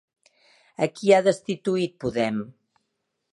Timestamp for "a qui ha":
0.85-1.19